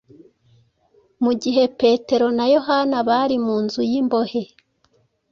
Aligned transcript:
Mu 1.23 1.31
gihe 1.41 1.63
Petero 1.79 2.27
na 2.37 2.45
Yohana 2.53 2.97
bari 3.09 3.35
mu 3.45 3.55
nzu 3.63 3.81
y’imbohe, 3.91 4.41